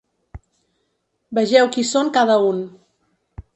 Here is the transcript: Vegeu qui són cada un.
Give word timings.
Vegeu 1.41 1.71
qui 1.77 1.85
són 1.91 2.11
cada 2.19 2.41
un. 2.49 2.67